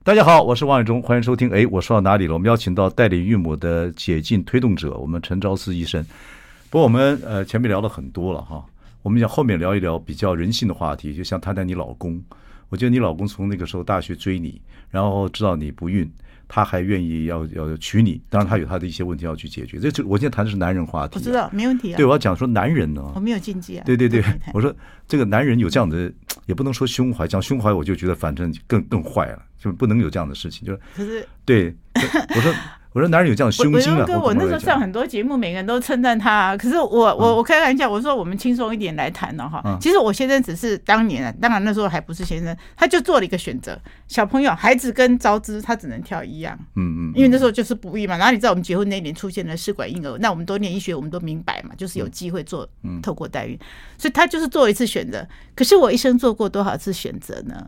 [0.03, 1.49] 大家好，我是王伟忠，欢迎收听。
[1.49, 2.33] 哎，我说到哪里了？
[2.33, 6.03] 我们邀请到代理孕母的解禁推动者，我们陈昭思医生。
[6.69, 8.65] 不过我们呃前面聊了很多了哈，
[9.01, 12.21] 我们想后面聊一聊比较人性的话题，就像谈谈你老公。
[12.69, 16.11] 我觉得你老公从那个时候大学追你，然后知道你不孕。
[16.47, 19.79] 他还愿意要要娶你，当然他有他的一些问题要去解决。
[19.79, 21.97] 这就我现在谈的是男人话题，我知道没问题啊。
[21.97, 23.83] 对，我要讲说男人呢，我没有禁忌啊。
[23.85, 24.73] 对对对，我说
[25.07, 26.11] 这个男人有这样的，
[26.45, 30.79] 也不能说胸怀，讲胸怀我就觉得反正更更坏了，就不能有这样的事情，就是。
[30.95, 31.75] 可是对，
[32.35, 32.53] 我说。
[32.93, 34.05] 我说男人有这样胸襟啊！
[34.07, 36.57] 我我那时候上很多节目，每个人都称赞他、啊。
[36.57, 39.77] 可是我我我开玩笑，我说我们轻松一点来谈了哈。
[39.81, 43.77] 其实我先生只是当年，啊，当然那时候还不是先生，他就做了一个选择。
[44.07, 46.57] 小朋友、孩子跟招资，他只能跳一样。
[46.75, 47.13] 嗯嗯。
[47.15, 48.15] 因为那时候就是不易嘛。
[48.15, 52.67] 然后你知道我们结婚那年出现了试管婴儿，那我们多年医学，我们都明白嘛，就是有机会做
[53.01, 53.57] 透过代孕，
[53.97, 55.27] 所以他就是做一次选择。
[55.55, 57.67] 可是我一生做过多少次选择呢？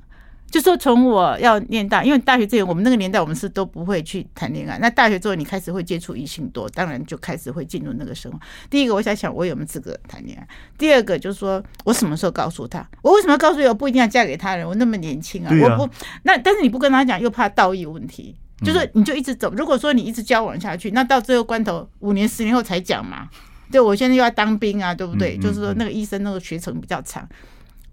[0.50, 4.78] 就说从我要念大，因为大学之前我们那个年代我们是都不会去谈恋爱。
[4.80, 8.40] 那大学之后你开始会接触异性多，当然就开始会进入那个生活。
[8.70, 14.66] 第一个我想想我有没有资格谈恋爱，第二个就是说我什么时候告诉他，我为什么要告诉你我不一定要嫁给他人？
[14.66, 19.54] 我那么年轻啊，啊，我不那但是你不跟他讲又怕道义问题，就是你就一直走。
[19.56, 23.28] 如果说你一直交往下去，那到最后关头五年十年后才讲嘛。
[23.72, 25.38] 对，我现在又要当兵啊，对不对？
[25.38, 27.28] 就是说那个医生那个学程比较长。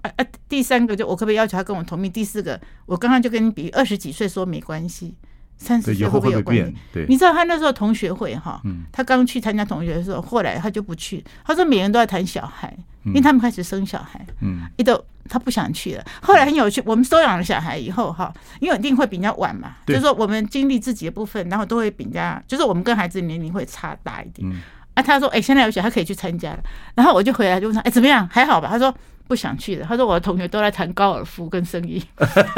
[0.02, 0.26] 啊啊！
[0.48, 2.10] 第三个就我可不可以要求他跟我同命？
[2.10, 5.14] 第四个，我刚刚就跟你比，二十几岁说没关系，
[5.56, 6.74] 三十岁会不会有关系？
[6.92, 8.60] 对，你知道他那时候同学会哈，
[8.90, 11.24] 他刚去参加同学的时候，后来他就不去。
[11.44, 16.04] 他说每人都在谈小孩，因为他们开始生小孩，嗯，一都他不想去了。
[16.20, 24.50] 后来很有趣，我们收养了小孩以后哈，因为一定会比人家晚嘛，就是说我们经历自己的部分，然后都会比人家，就是我们跟孩子年龄会差大一点。
[24.94, 26.62] 啊，他说哎，现在有小孩可以去参加了，
[26.94, 28.28] 然后我就回来就问他哎，怎么样？
[28.30, 28.68] 还好吧？
[28.70, 28.94] 他说。
[29.28, 29.86] 不想去了。
[29.88, 32.02] 他说我的同学都在谈高尔夫跟生意，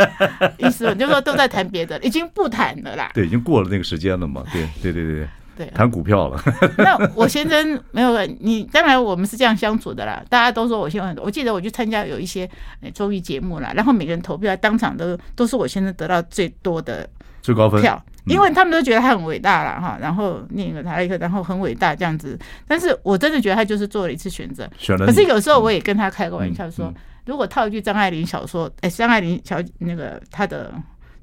[0.59, 3.13] 意思就是说都在谈别的，已经不谈了啦。
[3.15, 4.43] 对，已经过了那个时间了嘛。
[4.51, 6.43] 对，对，对，对，对，谈股票了。
[6.79, 10.21] 那我先生没有你，当然我们是这样相处的啦。
[10.29, 12.49] 大家都说我先生我记得我去参加有一些
[12.93, 17.09] 综艺节目啦，然后每个人投票，当场都都是我先生得到最多的
[17.41, 18.03] 最高分票。
[18.27, 22.39] 因为他们都觉得他很伟大了哈，然后那个他一个，然后很伟大这样子。
[22.67, 24.69] 但是我真的觉得他就是做了一次选择。
[25.07, 26.93] 可是有时候我也跟他开个玩笑说，
[27.27, 30.73] 如果套一句张爱玲小说，哎，张爱玲小那个他的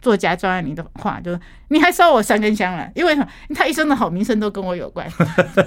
[0.02, 3.18] 作家张爱玲的话，就是你还烧我三根香了，因为
[3.56, 5.08] 他一生的好名声都跟我有关，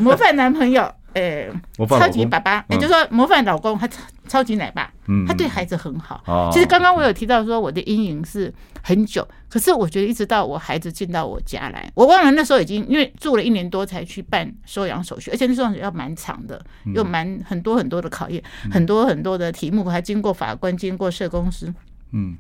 [0.01, 0.93] 模范男朋友。
[1.15, 4.93] 诶、欸，超级爸爸，也就是说模范老公，他超超级奶爸，
[5.27, 6.51] 他对孩子很好。
[6.53, 16.63] 其实刚刚我有提到说我的阴影是很久，可是我觉得一直到我孩子进到我家来，我忘了那时候已经因为住了一年多才去办收养手续，而且那时候要蛮长的，
[16.95, 21.73] 又蛮很多很多的考验，很多很多的题目，还经过法官，经过社公司，
[22.13, 22.37] 嗯。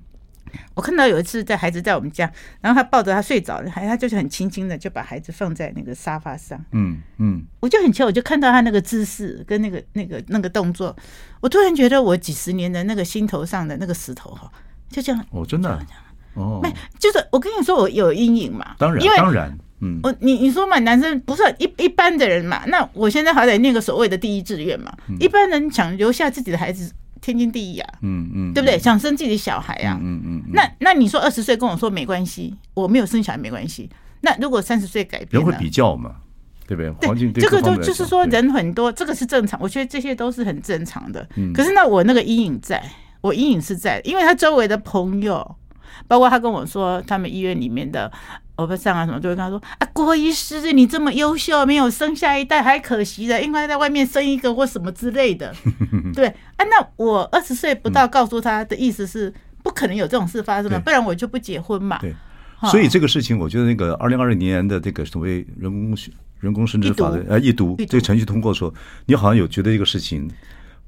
[0.74, 2.30] 我看到有一次在孩子在我们家，
[2.61, 10.94] 然后他抱着他睡着，还他就是很轻轻的就把孩子放在那个沙发上，嗯嗯，我就很奇怪，我就看到他那个姿势跟那个那个那个动作，
[11.40, 14.50] 我突然觉得我几十年的那个心头上的那个石头哈，
[14.88, 15.80] 就这样哦，真的
[16.35, 26.92] 哦，没就是我跟你说我有阴影嘛，当然因为当然，嗯，我你你说嘛，男生不是一一般的人嘛，那我现在好歹念个所谓的第一志愿嘛，一般人想留下自己的孩子。
[27.24, 28.78] 天经地义啊，嗯嗯，对不对？
[28.78, 33.88] 想生自己的小孩啊，嗯嗯，那那你说二十岁跟我说没关系，我没有生小孩没关系。
[34.20, 36.16] 那如果三十岁改变，人会比较嘛，
[36.66, 36.90] 对不对？
[37.08, 41.26] 环境对这个就就是说人很多，这个是正常，我觉得这些都是很正常的。
[41.54, 42.82] 可是那我那个阴影在，
[43.22, 45.56] 我阴影是在，因为他周围的朋友，
[46.07, 48.11] 包括他跟我说，他们医院里面的。
[48.57, 55.52] 我不上啊，什么就会跟他说啊，郭医师，你这么优秀，没有生下一代，还可惜的，应该在外面生一个或什么之类的。
[56.14, 61.98] 对啊，那我二十岁不到，告诉他的意思是不可能有这种事发生嘛，不然我就不结婚嘛。
[61.98, 62.14] 对，
[62.70, 65.98] 所以这个事情，我觉得那个二零二零年的这个所谓人工
[66.38, 68.72] 人工生殖法的呃一读这个程序通过的时候，
[69.07, 70.30] 你好像有觉得这个事情。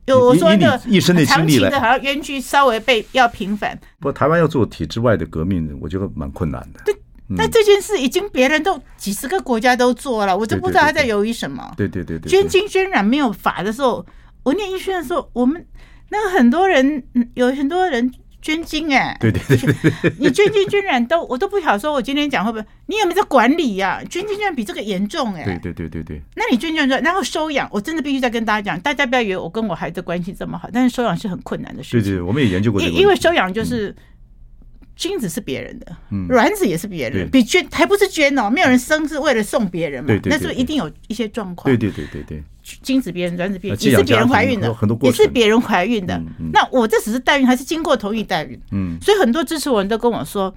[0.06, 3.78] 有我说的一生的经历来，好像冤屈稍微被要平反。
[4.00, 6.80] 不，台湾要做体制外的革命，我觉得蛮困难的。
[6.84, 6.94] 对。
[7.36, 11.74] 但这件事已经别人都几十个国家都做了，我就不知道他在犹豫什么。
[11.76, 14.06] 对对对对，捐精捐卵没有法的时候，
[14.44, 15.66] 我念医学的时候，我们
[16.10, 17.02] 那个很多人
[17.34, 18.08] 有很多人
[18.46, 19.16] 捐精哎。
[19.18, 22.64] 对对对，你捐精捐卵都我都不想，说我今天讲会不会？
[22.86, 24.00] 你有没有在管理呀？
[24.08, 25.44] 捐精捐卵比这个严重哎。
[25.44, 26.22] 对对对对对。
[26.36, 32.12] 那你捐精捐卵，然后收养，我真的必须再跟大家讲，大家不要以为我跟我孩子关系这么好，但是收养是很困难的事情。
[32.12, 32.80] 对对，我们也研究过。
[32.80, 33.92] 因因为收养就是。
[34.96, 35.94] 精子是别人的，
[36.30, 41.66] 卵子也是别人，比捐还不是捐哦，没有人生是为了送别人嘛，那是不是一定有一些状况？
[41.66, 42.42] 对对对对对，
[42.82, 46.20] 精子别人，卵子别人，也是别人怀孕的，也是别人怀孕的。
[46.52, 48.60] 那我这只是代孕，还是经过同意代孕？
[48.72, 50.52] 嗯，所以很多支持我人都跟我说，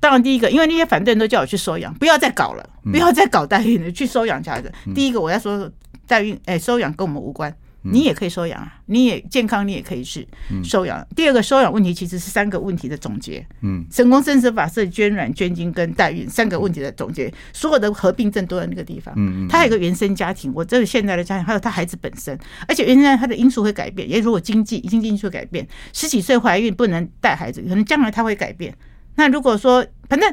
[0.00, 4.72] 当然第一个，因为那些反对人都叫我去收养，不要再搞了，不要再搞代孕了，去收养家人。
[4.94, 5.70] 第一个我要说
[6.06, 7.54] 代孕，哎，收养跟我们无关。
[7.82, 10.26] 你也可以收养啊，你也健康，你也可以是
[10.62, 11.06] 收养。
[11.16, 13.46] 第二个收养问题其实是三个问题的总结。
[13.62, 19.14] 嗯，成功生殖法是捐卵、捐精跟代孕三个问题的总结，所有的合并症都在那个地方。
[19.16, 22.38] 嗯嗯，他还有一个原生家庭，我这个现在的家庭，还有他孩子本身，
[22.68, 28.74] 而且原生家庭他的因素会改变，也如果经济经济因素改变，十几岁怀孕不能带孩子，可能将来他会改变。
[29.14, 30.32] 那如果说反正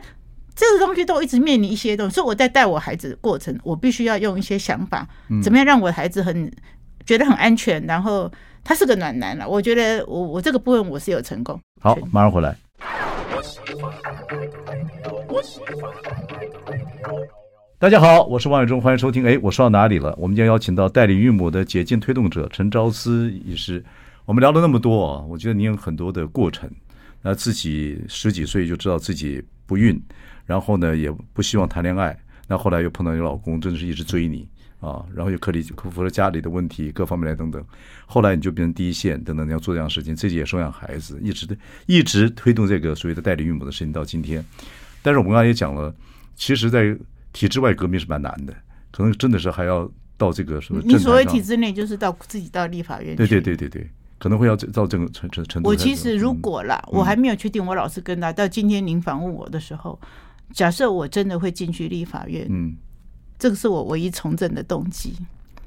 [0.55, 5.07] 这个东西都一直面临一些东西，所以我在带我孩子的过程，我必须要用一些想法，
[5.41, 6.51] 怎么样让我的孩子很。
[7.08, 8.30] 觉得很安全，然后
[8.65, 9.48] 他是个暖男了。
[9.48, 11.58] 我觉得我我这个部分我是有成功。
[11.80, 12.54] 好，马上回来。
[17.80, 19.26] 大家好，我是王伟忠，欢迎收听。
[19.26, 20.13] 哎，我说到哪里了？
[20.17, 23.82] 我们今天邀请到代理孕母的解禁推动者陈昭思医师。
[24.26, 26.70] 我们聊了那么多啊，我觉得你有很多的过程。
[27.22, 29.98] 那自己十几岁就知道自己不孕，
[30.46, 32.17] 然后呢也不希望谈恋爱。
[32.50, 34.46] 那后来又碰到你老公，真的是一直追你。
[34.79, 37.63] 啊，然后又克里克服了家里的问题，各方面来等等，
[38.05, 44.43] 后来你就变成第一线等等，你要做这样的事情，自己也收养孩子，一直的一直推动这个所谓的代理孕母的事情到今天。
[45.01, 45.93] 但是我们刚才也讲了，
[46.35, 46.95] 其实，在
[47.33, 48.53] 体制外革命是蛮难的，
[48.91, 50.81] 可能真的是还要到这个什么？
[50.85, 53.15] 你所谓体制内，就是到自己到立法院。
[53.15, 55.69] 对对对对对，可能会要到这个程程程度。
[55.69, 59.99] 我其实如果啦，我还没有确定，我老是跟他到今天您访问我的时候，
[60.53, 62.75] 假设我真的会进去立法院，嗯。
[63.39, 65.13] 这个是我唯一从政的动机，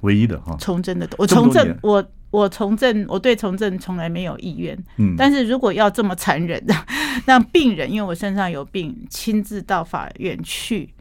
[0.01, 0.57] 唯一的哈。
[0.59, 4.77] 从政的，我从政，我我从政，我对从政从来没有意愿。
[4.97, 6.75] 嗯，但是如果要这么残忍 的
[7.27, 10.93] 让病人，因为我身上有病，亲自到法院去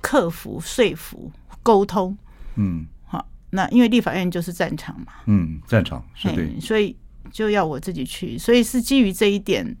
[0.00, 1.30] 克服、说服、
[1.62, 2.16] 沟通，
[2.56, 6.94] 嗯，好，那因为立法院就是战场嘛，嗯，战场是对，所以
[7.30, 9.76] 就要我自己去，所以是基于这一点，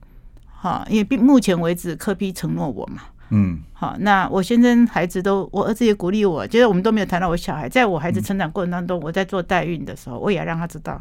[0.46, 3.02] 哈，因为目前为止柯批承诺我嘛。
[3.30, 11.00] 嗯，好，那我先生孩子都，我儿子也鼓励我，觉得我们都没有谈到我小孩，在我孩子成长过程当中，我在做代孕的时候，我也要让他知道，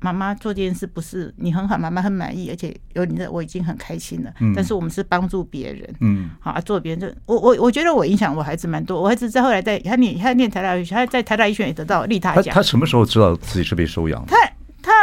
[0.00, 4.32] 妈妈做这件事不是你很好，妈妈很满意，而且有你的我已经很开心了。
[4.40, 12.44] 嗯，但是我们是帮助别人，嗯，好，做别人就我我我觉得我影响我孩子蛮多，我孩子在后来在他念他念台大医学，他在台大医学院也得到利他奖。
[12.46, 14.32] 他他什么时候知道自己是被收养的？
[14.32, 14.47] 他。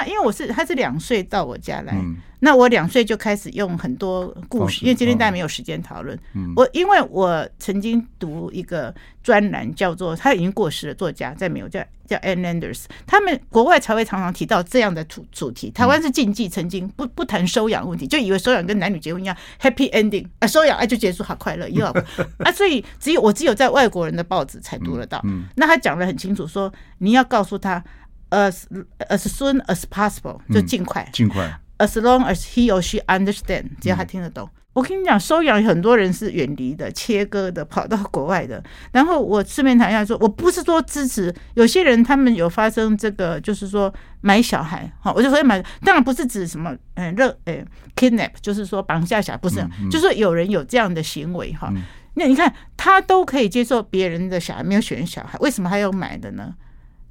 [0.06, 6.18] 他因为我是他是两岁到我家来，嗯、那我两岁就开始用很多故事，因为今天大家没有时间讨论。
[6.34, 15.72] 嗯、我因为我曾经读一个专栏，叫做他已经过世的作家，在美国叫叫 Ann Landers，他们国外才会常常提到这样的主主题。
[15.72, 21.92] 台湾是禁忌，曾经不不谈收养问题，就以为收养跟男女结婚一样 happy ending 啊，收养哎就结束，好快乐，以后
[22.40, 25.20] 啊，所以只有我只有在外国人的报纸才读得到。
[25.56, 27.84] 那他讲的很清楚，说你要告诉他。
[28.32, 28.64] As
[29.10, 31.60] as soon as possible，就尽快，尽快。
[31.78, 34.50] As long as he or she understand，只要他听得懂。
[34.74, 38.62] 我跟你讲，收养很多人是远离的、切割的，跑到国外的。
[38.92, 47.64] 然后我顺便谈一下，说我不是说支持有些人，他们有发生这个，就是说买小孩，哈，我就说买，当然不是指什么，嗯，热，哎
[47.96, 51.72] ，kidnap，就是说绑架小孩，不是，就是说有人有这样的行为，哈。
[52.16, 56.54] 那你看他都可以接受别人的小孩，没有选小孩，为什么还要买的呢？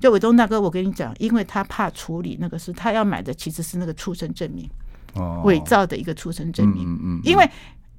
[0.04, 4.68] 就伟东大哥，我跟你讲，因为他怕处理那个事，他要买的其实是那个出生证明，
[5.44, 6.84] 伪造的一个出生证明。
[6.86, 7.20] 嗯嗯。
[7.24, 7.50] 因为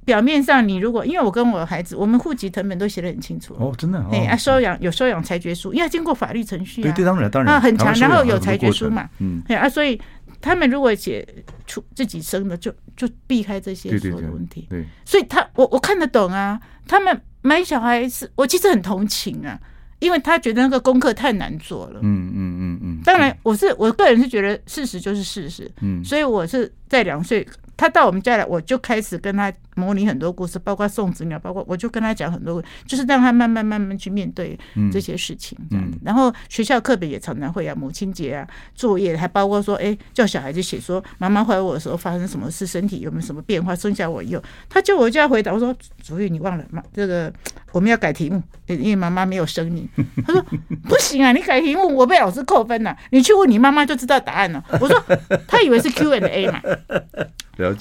[0.06, 3.56] 表面上你如果，因为我跟我孩子，我们户籍成本都写得很清楚。
[3.56, 4.06] 哦，真的。
[4.12, 6.84] 哎，啊，收养有收养裁决书，因为经过法律程序。
[6.84, 7.56] 对对，当然当然。
[7.56, 9.10] 啊，很强，然后有裁决书嘛。
[9.18, 9.42] 嗯。
[9.48, 10.00] 哎啊，所以
[10.40, 11.28] 他们如果写
[11.66, 14.68] 出自己生的，就就避开这些所有的问题。
[14.70, 14.86] 对。
[15.06, 19.60] 所以他我我看得懂啊，他们买小孩是我其实很同情啊。
[20.00, 22.00] 因为他觉得那个功课太难做了。
[22.04, 23.02] 嗯嗯嗯嗯。
[23.04, 25.70] 当然，我是我个人是觉得事实就是事实。
[25.82, 26.04] 嗯。
[26.04, 27.48] 所以我是在两岁。
[27.78, 34.58] 他到我们家来，我就开始跟他模拟很多故事，包括送子鸟，包括我就跟他讲很多，就是让他慢慢慢慢去面对
[34.90, 35.98] 这些事情这样子。
[36.02, 47.30] 然后学校课本也常常会啊，母亲节啊，作业还包括说，哎，叫小孩子写说妈妈怀我的时候发生什么事，身体有没有什么变化，生下我以后，他叫我就要回答，我说主玉你忘了妈这个
[47.76, 49.86] 我们要改题目，因为妈妈没有生你。
[50.26, 50.42] 他说
[50.88, 54.64] 不行啊，你改题目我被老师扣分了，你去问你妈妈就知道答案了。
[54.80, 55.04] 我说
[55.46, 56.62] 他以为是 Q and A 嘛。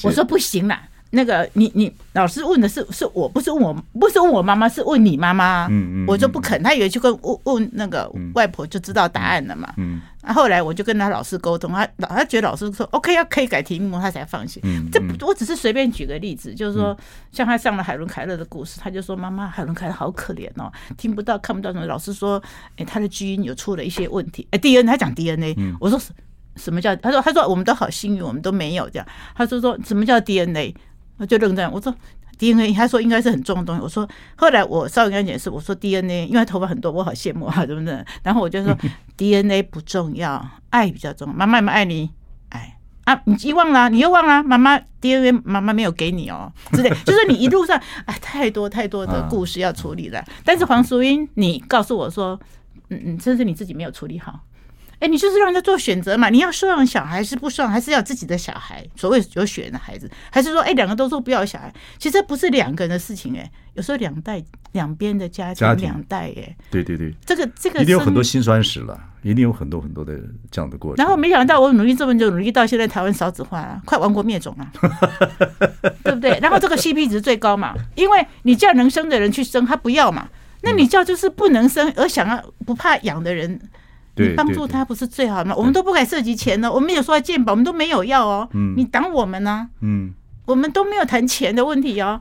[0.03, 14.63] 我说不行啦，那个你你老师问的是是我不是问我不是问我妈妈是问你妈妈，嗯嗯，我就不肯，他以为去跟问问那个外婆就知道答案了嘛，嗯，然后后来我就跟他老师沟通，他老他觉得老师说 OK 要可以改题目，他才放心。
[14.91, 16.97] 这我只是随便举个例子，就是说
[17.31, 22.42] 像他上了海伦凯勒的故事，他就说妈妈海伦凯勒好可怜哦，听不到看不到什么，老师说
[22.77, 26.11] 哎他的基因有出了一些问题，哎 DNA 他讲 DNA，我说是。
[26.57, 26.94] 什么叫？
[26.94, 30.73] 他说：“他说我们都好幸运，我们都没有这样。”他说：“说什么叫 DNA？”
[31.19, 31.92] 我就愣在，我说
[32.39, 33.83] DNA，他说应该是很重的东西。
[33.83, 38.05] 我说，后来我稍微跟他解释，我说 DNA，因为头发很多，我好羡慕啊，对不对？
[38.23, 38.77] 然后我就说
[39.17, 41.35] DNA 不重要，爱比较重要。
[41.35, 42.11] 妈妈有没有爱你？
[42.51, 50.25] 爱啊，你遗忘了，你又忘了，妈妈 DNA，妈妈没有给你哦，之类， 就是你一路上哎，太多太多的故事要处理了。
[50.45, 52.39] 但是黄淑英，你告诉我说，
[52.89, 54.41] 嗯嗯，这是你自己没有处理好。
[55.01, 56.29] 哎，你就是让人家做选择嘛？
[56.31, 58.85] 你要收养小孩是不收养，还是要自己的小孩？
[58.97, 61.73] 所谓有血缘的孩子，还是说，哎，两个都说不要小孩？
[61.99, 64.42] 其实不是两个人的事情，哎，有时候两代
[64.73, 70.19] 两边的家庭两代，哎，对对对，这个这个一定有很多辛酸史了，一定有很多很多的
[70.51, 71.05] 这样的过程。
[71.05, 74.71] 然后没想到我努力这么久，努力到现在台湾少子化了，快亡国灭种了，
[76.05, 76.38] 对不对？
[76.40, 80.29] 然后这个 CP 值最高嘛，因为你叫能生的人去生，他不要嘛，
[80.63, 83.61] 那你叫就是不能生而想要不怕养的人。
[84.17, 85.54] 你帮助他不是最好吗？
[85.56, 88.48] 我们都不敢涉及钱呢，我们有说要鉴宝，我们都没有要哦。
[88.52, 89.69] 嗯你挡我们呢？
[89.81, 90.12] 嗯，
[90.46, 92.21] 我们都没有谈钱的问题哦，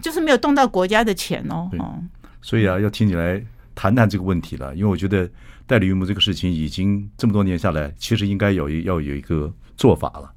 [0.00, 1.70] 就是没有动到国家的钱哦。
[2.40, 3.42] 所以啊，要听你来
[3.74, 5.28] 谈谈这个问题了，因为我觉得
[5.66, 10.30] 代理孕母这个事情已经这么多年下来，其实应该有要有一个做法了。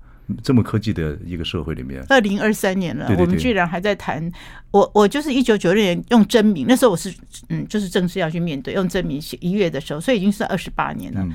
[0.43, 4.31] 这么科技的一个社会里面，二零二三年了，我们居然还在谈。
[4.71, 7.13] 我我就是一九九六年用真名，那时候我是
[7.49, 11.25] 嗯，就是正式要去面对用真名写一月的时候，所以已经是二十八年了。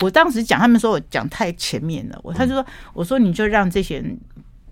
[0.00, 4.18] 我当时讲，他们说我讲太前面了，我他就说，我说你就让这些人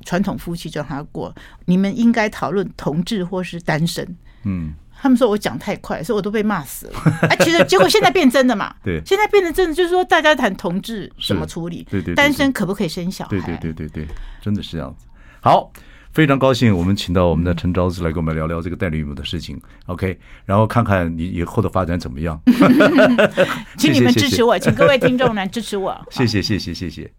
[0.04, 1.34] 传统夫妻就让他过，
[1.66, 4.16] 你们应该讨论同志或是单身。
[4.44, 4.72] 嗯。
[5.00, 7.00] 他们说我讲太快，所以我都被骂死了。
[7.28, 8.74] 哎，其实 结果现在变真的嘛？
[8.82, 13.30] 对，现在变成真的，就是说大家谈同志怎么处理，对对，单身可不可以生小孩？
[13.30, 14.06] 对对对对对，
[14.40, 15.06] 真的是这样子。
[15.40, 15.70] 好，
[16.12, 19.60] 非常高兴，我们请到我们的陈昭子来跟我们聊聊这个代理母的事情。
[19.86, 22.40] OK，然后看看你以后的发展怎么样。
[23.76, 25.94] 请你们支持我，请各位听众来支持我。
[26.10, 27.12] 谢谢谢谢谢谢。